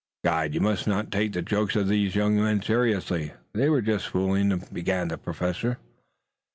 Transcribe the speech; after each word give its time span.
"Guide, 0.23 0.55
you 0.55 0.61
must 0.61 0.87
not 0.87 1.11
take 1.11 1.33
the 1.33 1.43
jokes 1.43 1.75
of 1.75 1.87
these 1.87 2.15
young 2.15 2.35
men 2.41 2.59
seriously. 2.59 3.33
They 3.53 3.69
were 3.69 3.83
just 3.83 4.07
fooling," 4.07 4.63
began 4.73 5.09
the 5.09 5.17
Professor. 5.19 5.77